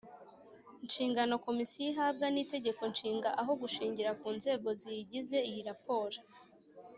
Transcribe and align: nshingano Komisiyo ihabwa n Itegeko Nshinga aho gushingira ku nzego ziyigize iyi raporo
nshingano 0.85 1.33
Komisiyo 1.45 1.85
ihabwa 1.91 2.25
n 2.33 2.37
Itegeko 2.43 2.81
Nshinga 2.91 3.29
aho 3.41 3.51
gushingira 3.61 4.11
ku 4.19 4.27
nzego 4.37 4.67
ziyigize 4.79 5.37
iyi 5.49 5.61
raporo 5.69 6.17